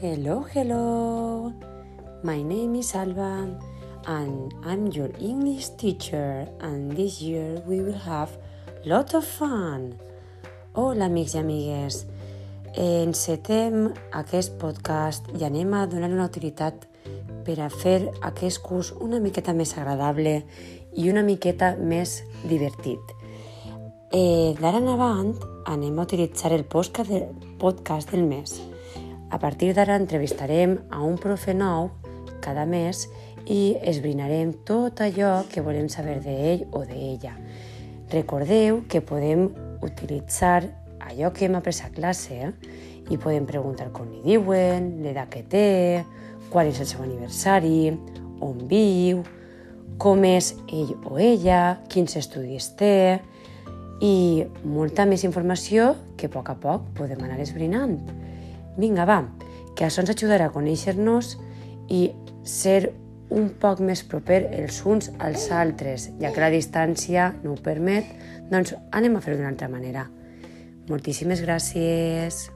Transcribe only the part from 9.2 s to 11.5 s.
fun. Hola, amics i